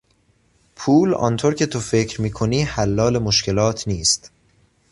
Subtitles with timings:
[0.75, 4.31] پول آنطور که تو فکر میکنی حلال مشکلات نیست!